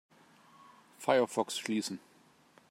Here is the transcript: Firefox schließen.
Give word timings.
Firefox 0.99 1.59
schließen. 1.59 1.99